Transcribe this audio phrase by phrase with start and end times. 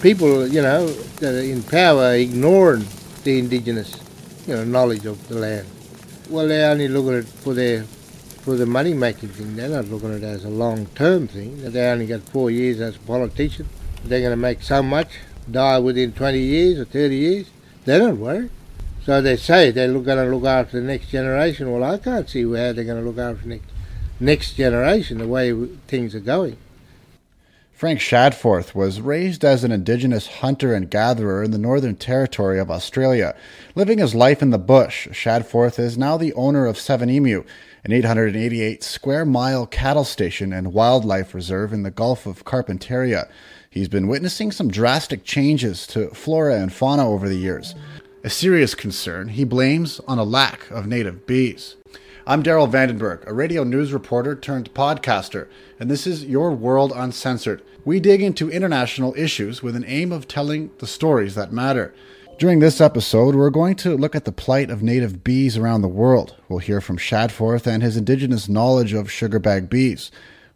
[0.00, 2.86] people, you know, that are in power ignoring
[3.24, 4.00] the indigenous,
[4.46, 5.66] you know, knowledge of the land.
[6.30, 7.84] Well, they're only look at it for their
[8.46, 9.56] for the money making thing.
[9.56, 11.60] They're not looking at it as a long term thing.
[11.72, 13.68] They only got four years as a politician.
[14.04, 15.18] They're going to make so much,
[15.50, 17.50] die within 20 years or 30 years.
[17.84, 18.50] They don't worry.
[19.04, 21.72] So they say they're going to look after the next generation.
[21.72, 23.66] Well, I can't see how they're going to look after the next,
[24.20, 25.52] next generation the way
[25.88, 26.56] things are going.
[27.76, 32.70] Frank Shadforth was raised as an Indigenous hunter and gatherer in the Northern Territory of
[32.70, 33.36] Australia.
[33.74, 37.44] Living his life in the bush, Shadforth is now the owner of Seven Emu,
[37.84, 43.28] an 888 square mile cattle station and wildlife reserve in the Gulf of Carpentaria.
[43.68, 47.74] He's been witnessing some drastic changes to flora and fauna over the years.
[48.24, 51.76] A serious concern he blames on a lack of native bees.
[52.28, 55.46] I'm Daryl Vandenberg, a radio news reporter turned podcaster,
[55.78, 57.62] and this is Your World Uncensored.
[57.84, 61.94] We dig into international issues with an aim of telling the stories that matter.
[62.36, 65.88] During this episode, we're going to look at the plight of native bees around the
[65.88, 66.34] world.
[66.48, 70.10] We'll hear from Shadforth and his indigenous knowledge of sugarbag bees.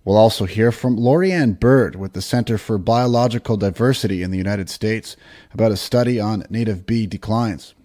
[0.04, 4.70] We'll also hear from Lori-Ann Burd with the Center for Biological Diversity in the United
[4.70, 5.16] States
[5.54, 7.76] about a study on native bee declines.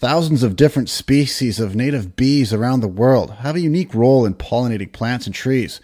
[0.00, 4.32] Thousands of different species of native bees around the world have a unique role in
[4.32, 5.78] pollinating plants and trees.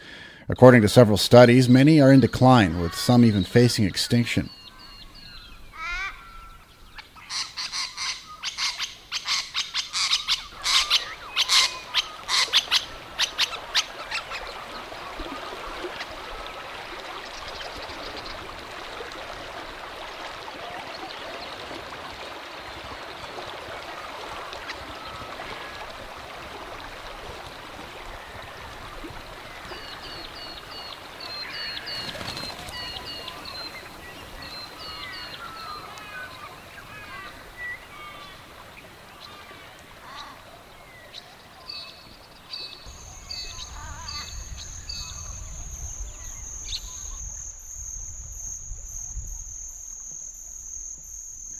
[0.48, 4.48] According to several studies, many are in decline, with some even facing extinction.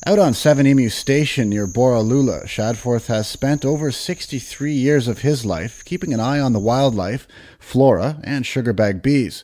[0.08, 5.44] Out on Seven Emu Station near Borroloola, Shadforth has spent over 63 years of his
[5.44, 7.26] life keeping an eye on the wildlife,
[7.58, 9.42] flora, and sugarbag bees.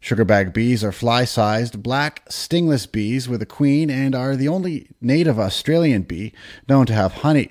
[0.00, 4.86] Sugarbag bees are fly sized, black, stingless bees with a queen and are the only
[5.00, 6.32] native Australian bee
[6.68, 7.50] known to have honey.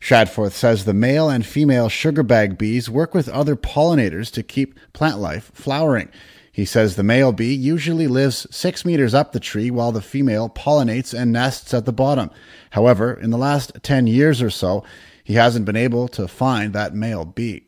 [0.00, 5.20] Shadforth says the male and female sugarbag bees work with other pollinators to keep plant
[5.20, 6.08] life flowering.
[6.52, 10.50] He says the male bee usually lives six meters up the tree while the female
[10.50, 12.30] pollinates and nests at the bottom.
[12.70, 14.84] However, in the last 10 years or so,
[15.24, 17.64] he hasn't been able to find that male bee.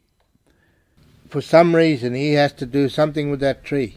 [1.30, 3.96] For some reason, he has to do something with that tree.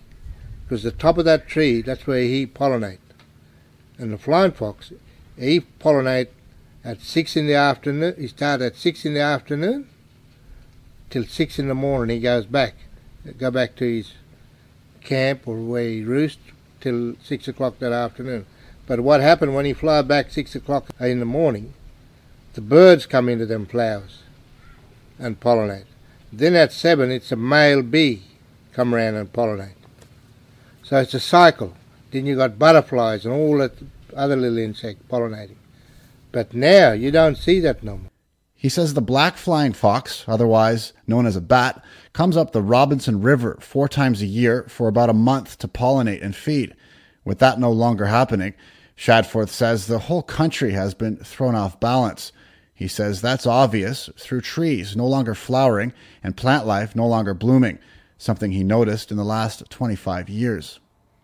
[0.63, 2.99] Because the top of that tree, that's where he pollinate.
[3.97, 4.93] And the flying fox,
[5.37, 6.29] he pollinate
[6.85, 8.15] at 6 in the afternoon.
[8.17, 9.89] He start at 6 in the afternoon
[11.09, 12.17] till 6 in the morning.
[12.17, 12.75] He goes back,
[13.37, 14.13] go back to his
[15.07, 16.39] camp or where he roost
[16.81, 18.45] till six o'clock that afternoon.
[18.85, 21.73] But what happened when he fly back six o'clock in the morning?
[22.53, 24.23] The birds come into them flowers
[25.17, 25.85] and pollinate.
[26.31, 28.23] Then at seven, it's a male bee
[28.73, 29.73] come around and pollinate.
[30.83, 31.73] So it's a cycle.
[32.11, 33.73] Then you got butterflies and all that
[34.15, 35.57] other little insect pollinating.
[36.31, 38.11] But now you don't see that no more.
[38.59, 43.21] He says the black flying fox, otherwise known as a bat, comes up the Robinson
[43.21, 46.75] River four times a year for about a month to pollinate and feed.
[47.23, 48.55] With that no longer happening,
[48.97, 52.31] Shadforth says the whole country has been thrown off balance.
[52.73, 55.93] He says that's obvious through trees no longer flowering
[56.23, 57.77] and plant life no longer blooming,
[58.17, 60.79] something he noticed in the last 25 years.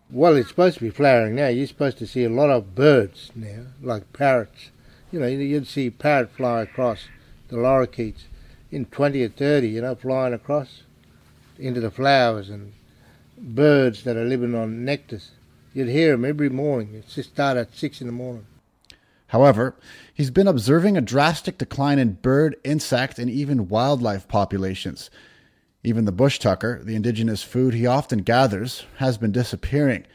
[0.08, 1.48] Well, it's supposed to be flowering now.
[1.48, 4.70] You're supposed to see a lot of birds now, like parrots.
[5.10, 7.08] You know, you'd see parrot fly across
[7.48, 8.24] the lorikeets
[8.70, 10.82] in 20 or 30, you know, flying across
[11.58, 12.72] into the flowers and
[13.38, 15.30] birds that are living on nectars.
[15.72, 16.94] You'd hear them every morning.
[16.94, 18.46] It's just started at 6 in the morning.
[19.28, 19.74] However,
[20.12, 25.10] he's been observing a drastic decline in bird, insect, and even wildlife populations.
[25.82, 30.06] Even the bush tucker, the indigenous food he often gathers, has been disappearing.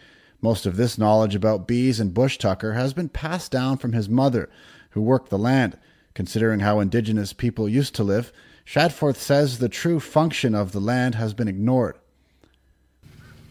[0.41, 4.07] Most of this knowledge about bees and bush tucker has been passed down from his
[4.07, 4.49] mother,
[4.91, 5.77] who worked the land.
[6.13, 8.31] Considering how indigenous people used to live,
[8.65, 11.95] Shadforth says the true function of the land has been ignored.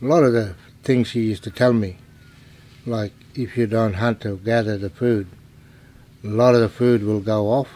[0.00, 1.96] A lot of the things she used to tell me,
[2.86, 5.26] like if you don't hunt or gather the food,
[6.22, 7.68] a lot of the food will go off.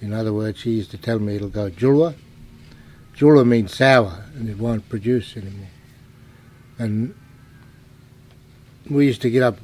[0.00, 2.14] In other words, she used to tell me it'll go julwa.
[3.16, 5.68] Julwa means sour and it won't produce anymore.
[6.78, 7.14] And
[8.90, 9.58] we used to get up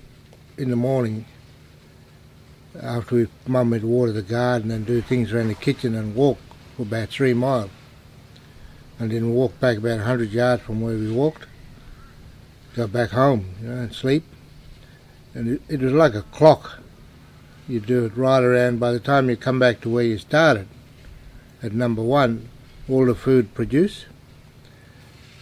[0.57, 1.27] in the morning
[2.83, 6.39] after we mum would water the garden and do things around the kitchen and walk
[6.77, 7.71] for about three miles.
[8.99, 11.47] And then walk back about 100 yards from where we walked,
[12.75, 14.25] go back home, you know, and sleep.
[15.35, 16.81] And it, it was like a clock.
[17.69, 20.67] You do it right around, by the time you come back to where you started,
[21.63, 22.49] at number one,
[22.89, 24.07] all the food produced,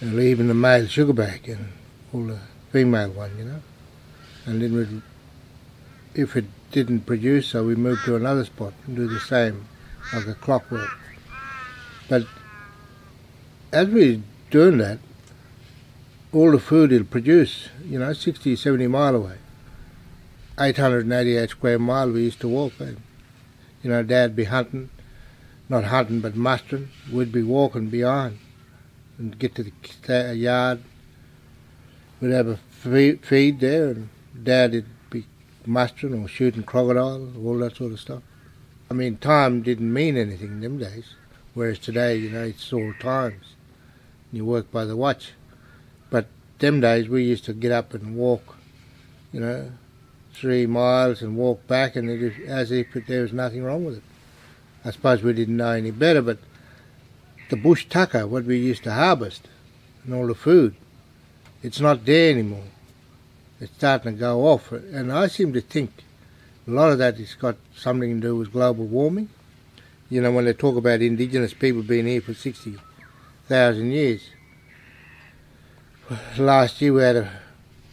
[0.00, 1.72] and even the male sugar bag and
[2.12, 2.40] all the
[2.72, 3.62] female one, you know.
[4.44, 5.02] And then we'd,
[6.16, 9.68] if it didn't produce, so we moved to another spot and do the same,
[10.14, 10.98] like a clockwork.
[12.08, 12.26] But
[13.70, 14.98] as we're doing that,
[16.32, 19.36] all the food it'll produce, you know, 60, 70 mile away.
[20.58, 22.72] 888 square mile we used to walk.
[22.80, 23.02] And,
[23.82, 24.88] you know, Dad'd be hunting,
[25.68, 26.88] not hunting but mustering.
[27.12, 28.38] We'd be walking behind
[29.18, 29.70] and get to
[30.06, 30.82] the yard.
[32.20, 34.08] We'd have a feed there, and
[34.42, 34.86] Dad'd
[35.66, 38.22] mustering or shooting crocodiles, all that sort of stuff.
[38.90, 41.14] I mean, time didn't mean anything in them days,
[41.54, 43.54] whereas today, you know, it's all times.
[44.32, 45.32] You work by the watch.
[46.10, 46.26] But
[46.58, 48.56] them days we used to get up and walk,
[49.32, 49.72] you know,
[50.32, 53.96] three miles and walk back, and it was as if there was nothing wrong with
[53.96, 54.02] it.
[54.84, 56.38] I suppose we didn't know any better, but
[57.48, 59.48] the bush tucker, what we used to harvest,
[60.04, 60.76] and all the food,
[61.62, 62.64] it's not there anymore.
[63.60, 65.90] It's starting to go off, and I seem to think
[66.66, 69.30] a lot of that has got something to do with global warming.
[70.10, 74.30] You know, when they talk about indigenous people being here for 60,000 years.
[76.38, 77.30] Last year we had a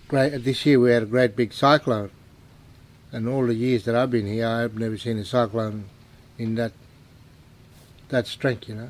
[0.07, 2.11] great, this year we had a great big cyclone
[3.13, 5.85] and all the years that I've been here, I've never seen a cyclone
[6.37, 6.73] in that
[8.09, 8.89] that strength, you know.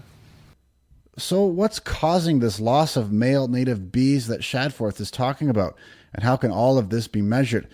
[1.17, 5.75] So, what's causing this loss of male native bees that Shadforth is talking about,
[6.13, 7.67] and how can all of this be measured?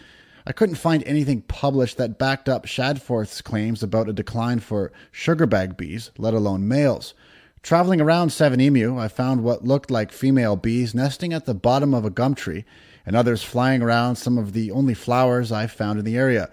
[0.46, 5.78] I couldn't find anything published that backed up Shadforth's claims about a decline for sugarbag
[5.78, 7.14] bees, let alone males.
[7.62, 11.94] Traveling around Seven Emu, I found what looked like female bees nesting at the bottom
[11.94, 12.66] of a gum tree
[13.06, 16.50] and others flying around some of the only flowers I found in the area.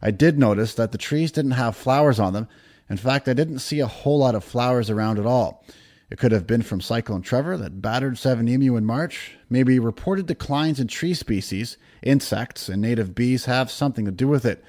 [0.00, 2.48] I did notice that the trees didn't have flowers on them.
[2.88, 5.64] In fact, I didn't see a whole lot of flowers around at all.
[6.08, 9.36] It could have been from Cyclone Trevor that battered Seven Emu in March.
[9.50, 14.44] Maybe reported declines in tree species, insects, and native bees have something to do with
[14.44, 14.62] it.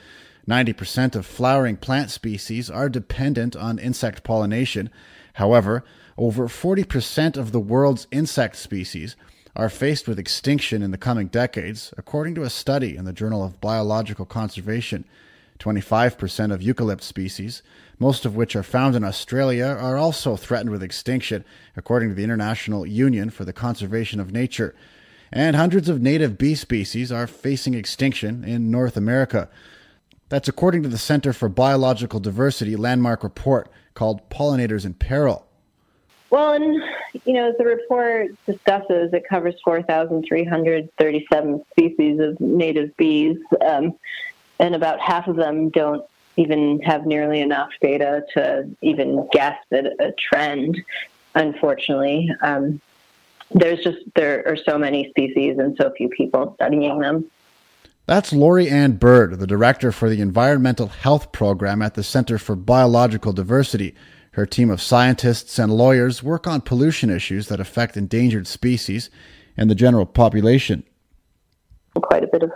[0.47, 4.89] 90% of flowering plant species are dependent on insect pollination.
[5.33, 5.83] However,
[6.17, 9.15] over 40% of the world's insect species
[9.55, 13.43] are faced with extinction in the coming decades, according to a study in the Journal
[13.43, 15.05] of Biological Conservation.
[15.59, 17.61] 25% of eucalypt species,
[17.99, 21.43] most of which are found in Australia, are also threatened with extinction,
[21.75, 24.75] according to the International Union for the Conservation of Nature.
[25.31, 29.49] And hundreds of native bee species are facing extinction in North America.
[30.29, 35.45] That's according to the Center for Biological Diversity landmark report called Pollinators in Peril.
[36.29, 36.81] Well, and
[37.25, 43.97] you know, the report discusses, it covers 4,337 species of native bees, um,
[44.59, 46.03] and about half of them don't
[46.37, 50.77] even have nearly enough data to even guess at a trend.
[51.35, 52.79] Unfortunately, um,
[53.51, 57.25] there's just there are so many species and so few people studying them.
[58.05, 62.55] That's Lori Ann Burd, the director for the Environmental Health Program at the Center for
[62.55, 63.95] Biological Diversity.
[64.31, 69.09] Her team of scientists and lawyers work on pollution issues that affect endangered species
[69.57, 70.83] and the general population.
[72.01, 72.51] Quite a bit of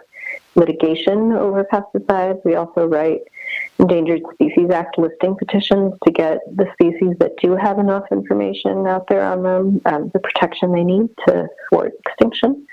[0.55, 2.43] litigation over pesticides.
[2.43, 3.22] We also write
[3.79, 9.08] Endangered Species Act listing petitions to get the species that do have enough information out
[9.08, 12.67] there on them um, the protection they need to thwart extinction.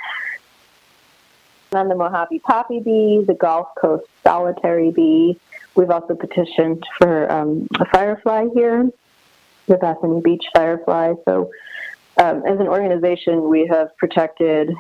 [1.73, 5.39] On the Mojave poppy bee, the Gulf Coast solitary bee,
[5.79, 8.91] We've also petitioned for um, a firefly here,
[9.69, 11.15] the Bethany Beach firefly.
[11.25, 11.53] So,
[12.21, 14.75] um, as an organization, we have protected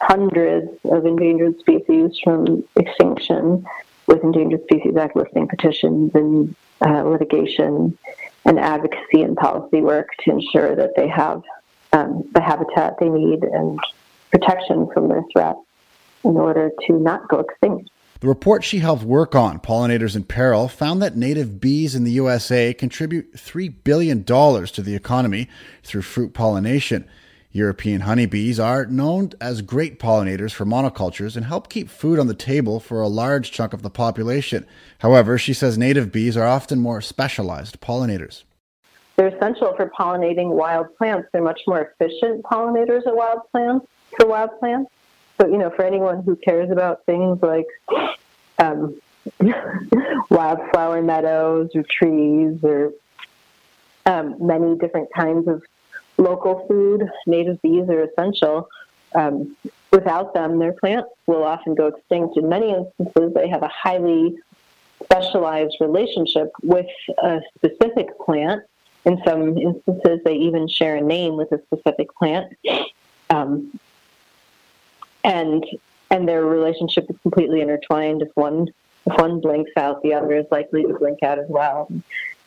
[0.00, 3.64] hundreds of endangered species from extinction
[4.06, 7.96] with Endangered Species Act listing petitions and uh, litigation
[8.44, 11.42] and advocacy and policy work to ensure that they have
[11.92, 13.78] um, the habitat they need and
[14.30, 15.58] protection from their threats
[16.24, 17.90] in order to not go extinct.
[18.20, 22.10] The report she helped work on, Pollinators in Peril, found that native bees in the
[22.12, 25.48] USA contribute $3 billion to the economy
[25.84, 27.08] through fruit pollination.
[27.50, 32.34] European honeybees are known as great pollinators for monocultures and help keep food on the
[32.34, 34.66] table for a large chunk of the population.
[34.98, 38.44] However, she says native bees are often more specialized pollinators.
[39.16, 41.28] They're essential for pollinating wild plants.
[41.32, 43.86] They're much more efficient pollinators of wild plants
[44.16, 44.92] for wild plants
[45.40, 47.66] So, you know, for anyone who cares about things like
[48.58, 49.00] um,
[50.30, 52.92] wildflower meadows or trees or
[54.06, 55.62] um, many different kinds of
[56.18, 58.68] local food, native bees are essential.
[59.14, 59.56] Um,
[59.90, 62.36] without them, their plants will often go extinct.
[62.36, 64.36] In many instances, they have a highly
[65.02, 66.86] specialized relationship with
[67.22, 68.62] a specific plant.
[69.04, 72.52] In some instances, they even share a name with a specific plant.
[73.30, 73.78] Um,
[75.24, 75.64] and
[76.10, 78.22] and their relationship is completely intertwined.
[78.22, 78.68] If one
[79.06, 81.90] if one blinks out, the other is likely to blink out as well.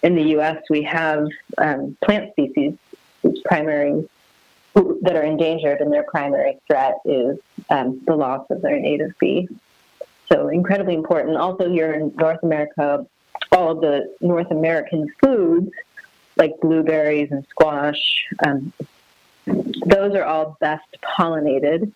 [0.04, 2.74] In the U.S., we have um, plant species
[3.46, 4.08] primary
[4.74, 7.38] that are endangered, and their primary threat is
[7.70, 9.50] um, the loss of their native bee.
[10.32, 11.36] So incredibly important.
[11.38, 13.06] Also, here in North America,
[13.52, 15.72] all of the North American foods
[16.38, 18.72] like blueberries and squash, um,
[19.46, 21.92] those are all best pollinated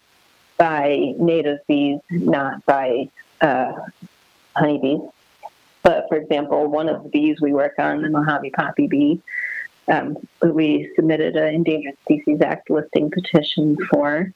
[0.58, 3.72] by native bees, not by uh,
[4.56, 5.00] honeybees.
[5.84, 9.22] But for example, one of the bees we work on, the Mojave poppy bee,
[9.88, 14.32] um, we submitted an Endangered Species Act listing petition for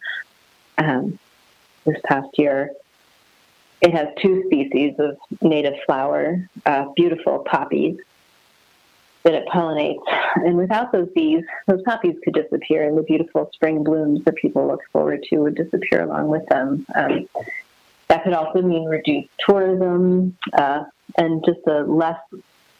[0.77, 1.17] um,
[1.85, 2.71] this past year.
[3.81, 7.97] It has two species of native flower, uh, beautiful poppies
[9.23, 10.03] that it pollinates.
[10.35, 14.67] And without those bees, those poppies could disappear, and the beautiful spring blooms that people
[14.67, 16.85] look forward to would disappear along with them.
[16.95, 17.27] Um,
[18.07, 20.83] that could also mean reduced tourism uh,
[21.17, 22.19] and just a less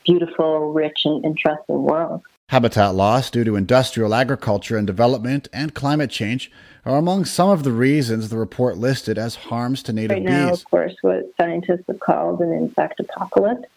[0.06, 2.24] beautiful, rich, and interesting world.
[2.50, 6.52] Habitat loss due to industrial agriculture and development and climate change
[6.84, 10.32] are among some of the reasons the report listed as harms to native right bees.
[10.32, 13.70] now, of course, what scientists have called an insect apocalypse,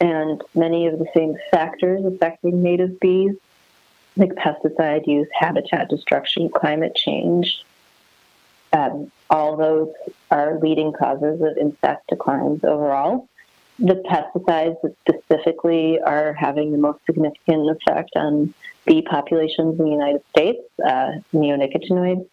[0.00, 3.34] and many of the same factors affecting native bees,
[4.16, 7.64] like pesticide use, habitat destruction, climate change,
[8.72, 9.92] um, all those
[10.30, 13.28] are leading causes of insect declines overall.
[13.78, 18.52] The pesticides specifically are having the most significant effect on
[18.86, 22.26] bee populations in the United States, uh, neonicotinoids,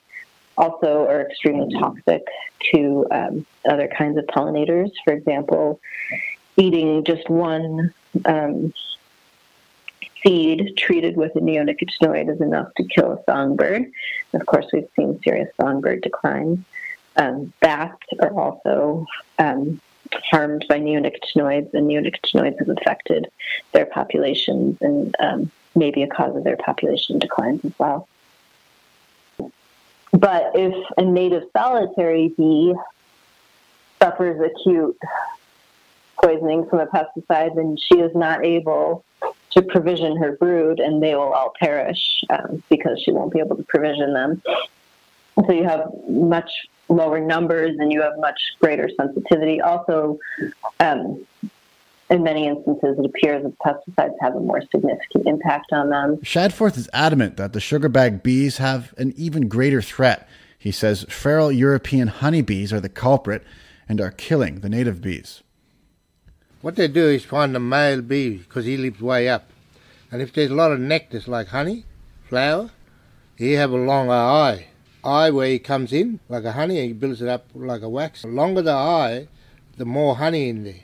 [0.58, 2.26] also are extremely toxic
[2.74, 4.92] to um, other kinds of pollinators.
[5.04, 5.80] For example,
[6.58, 7.94] eating just one
[8.26, 8.74] um,
[10.24, 13.92] seed treated with a neonicotinoid is enough to kill a songbird.
[14.34, 16.60] And of course, we've seen serious songbird declines.
[17.18, 19.06] Um, bats are also
[19.38, 19.80] um,
[20.30, 23.30] harmed by neonicotinoids, and neonicotinoids have affected
[23.72, 28.08] their populations and um, may be a cause of their population declines as well.
[30.12, 32.74] But if a native solitary bee
[34.02, 34.98] suffers acute
[36.22, 39.04] poisoning from a pesticide, then she is not able
[39.52, 43.56] to provision her brood, and they will all perish um, because she won't be able
[43.56, 44.42] to provision them.
[45.46, 46.50] So you have much
[46.90, 49.62] lower numbers and you have much greater sensitivity.
[49.62, 50.20] Also,
[50.80, 51.26] um,
[52.10, 56.18] in many instances, it appears that pesticides have a more significant impact on them.
[56.18, 60.28] Shadforth is adamant that the sugarbag bees have an even greater threat.
[60.58, 63.44] He says feral European honeybees are the culprit
[63.90, 65.42] and are killing the native bees.
[66.62, 69.50] What they do is find the male bee because he lives way up.
[70.12, 71.86] And if there's a lot of nectar, like honey,
[72.28, 72.72] flower,
[73.36, 74.68] he have a longer eye.
[75.06, 78.24] Eye where he comes in, like a honey, he builds it up like a wax.
[78.24, 79.28] The longer the eye,
[79.78, 80.84] the more honey in there.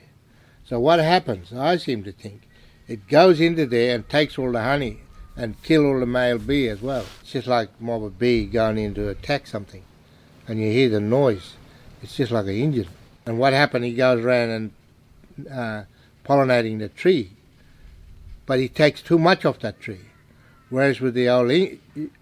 [0.64, 2.42] So what happens, I seem to think,
[2.86, 5.00] it goes into there and takes all the honey
[5.36, 7.04] and kill all the male bee as well.
[7.20, 9.82] It's just like mob of bee going in to attack something.
[10.46, 11.54] And you hear the noise.
[12.02, 12.88] It's just like an engine.
[13.26, 15.82] And what happened, he goes around and uh,
[16.24, 17.32] pollinating the tree,
[18.46, 20.00] but he takes too much of that tree.
[20.72, 21.52] Whereas with the old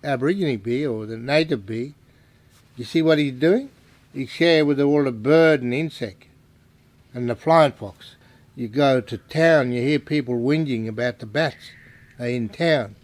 [0.02, 1.95] Aborigine bee or the native bee,
[2.76, 3.71] you see what he's doing?
[4.12, 6.25] He share with all the bird and insect
[7.14, 8.16] and the flying fox.
[8.57, 11.71] You go to town, you hear people whinging about the bats.
[12.19, 12.97] They're in town.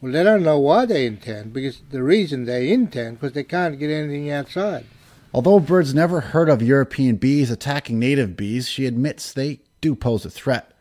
[0.00, 3.34] Well, they don't know why they're in town because the reason they're in town because
[3.34, 4.86] they can't get anything outside.
[5.34, 10.24] Although Burd's never heard of European bees attacking native bees, she admits they do pose
[10.24, 10.72] a threat.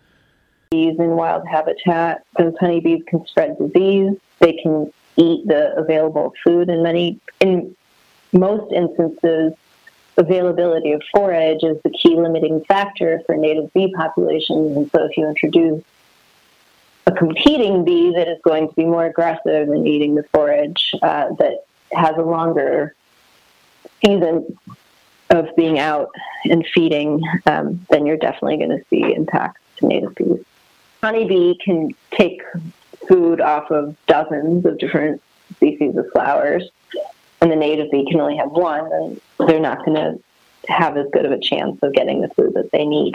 [0.69, 4.17] Bees in wild habitat, those honeybees can spread disease.
[4.39, 7.75] They can eat the available food in many, in
[8.31, 9.53] most instances,
[10.17, 14.75] availability of forage is the key limiting factor for native bee populations.
[14.75, 15.83] And so if you introduce
[17.05, 21.29] a competing bee that is going to be more aggressive in eating the forage uh,
[21.39, 22.95] that has a longer
[24.03, 24.57] season
[25.29, 26.09] of being out
[26.45, 30.43] and feeding, um, then you're definitely going to see impacts to native bees.
[31.01, 32.41] Honeybee can take
[33.07, 35.21] food off of dozens of different
[35.55, 36.69] species of flowers.
[37.39, 40.19] and the native bee can only have one, then they're not going to
[40.67, 43.13] have as good of a chance of getting the food that they need.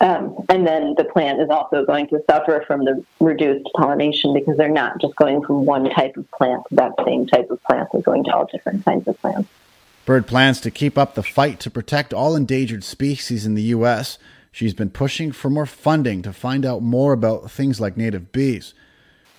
[0.00, 4.56] Um, and then the plant is also going to suffer from the reduced pollination because
[4.56, 7.88] they're not just going from one type of plant to that same type of plant.
[7.92, 9.48] They're going to all different kinds of plants.
[10.04, 14.18] Burd plans to keep up the fight to protect all endangered species in the U.S.
[14.54, 18.72] She's been pushing for more funding to find out more about things like native bees.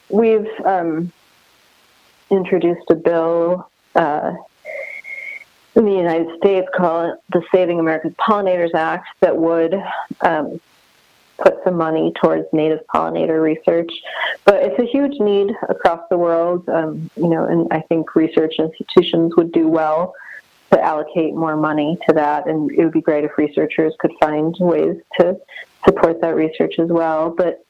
[0.10, 1.14] We've um,
[2.30, 4.34] introduced a bill uh,
[5.74, 9.82] in the United States called the Saving America's Pollinators Act that would
[10.20, 10.60] um,
[11.38, 13.94] put some money towards native pollinator research.
[14.44, 18.56] But it's a huge need across the world, um, you know, and I think research
[18.60, 20.14] institutions would do well
[20.72, 22.48] to allocate more money to that.
[22.48, 25.38] And it would be great if researchers could find ways to
[25.86, 27.30] support that research as well.
[27.30, 27.64] But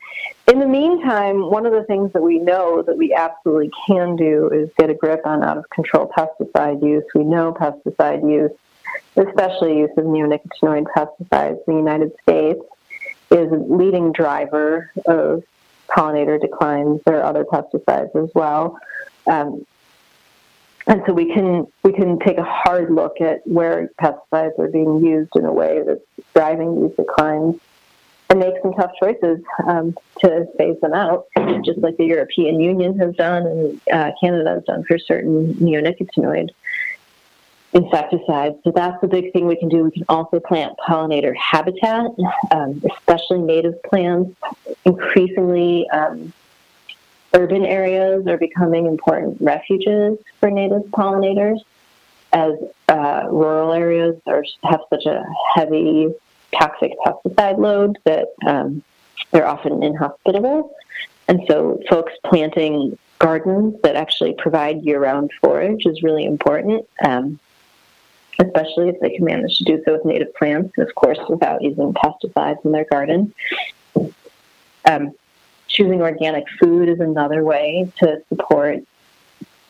[0.47, 4.49] in the meantime, one of the things that we know that we absolutely can do
[4.49, 7.03] is get a grip on out of control pesticide use.
[7.13, 8.51] We know pesticide use,
[9.17, 12.61] especially use of neonicotinoid pesticides in the United States,
[13.31, 15.43] is a leading driver of
[15.89, 17.01] pollinator declines.
[17.05, 18.77] There are other pesticides as well.
[19.27, 19.65] Um,
[20.87, 25.03] and so we can we can take a hard look at where pesticides are being
[25.03, 26.01] used in a way that's
[26.33, 27.59] driving these declines
[28.29, 31.27] and make some tough choices um, to phase them out,
[31.63, 36.49] just like the European Union has done and uh, Canada has done for certain neonicotinoid
[37.73, 38.55] insecticides.
[38.63, 39.83] So that's the big thing we can do.
[39.83, 42.11] We can also plant pollinator habitat,
[42.51, 44.35] um, especially native plants.
[44.85, 46.31] Increasingly, um,
[47.35, 51.59] urban areas are becoming important refuges for native pollinators,
[52.33, 52.53] as
[52.89, 55.23] uh, rural areas are, have such a
[55.53, 56.07] heavy
[56.57, 58.81] toxic pesticide load that um,
[59.31, 60.71] they're often inhospitable.
[61.27, 67.39] And so, folks planting gardens that actually provide year round forage is really important, um,
[68.39, 71.93] especially if they can manage to do so with native plants, of course, without using
[71.93, 73.33] pesticides in their garden.
[74.85, 75.13] Um,
[75.75, 78.79] choosing organic food is another way to support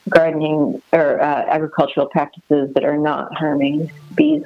[0.07, 4.43] gardening or uh, agricultural practices that are not harming bees.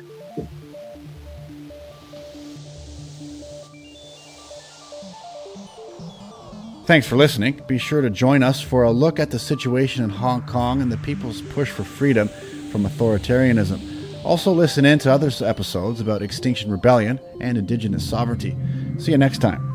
[6.85, 7.61] Thanks for listening.
[7.67, 10.91] Be sure to join us for a look at the situation in Hong Kong and
[10.91, 12.29] the people's push for freedom
[12.71, 14.25] from authoritarianism.
[14.25, 18.55] Also, listen in to other episodes about Extinction Rebellion and Indigenous sovereignty.
[18.97, 19.68] See you next time.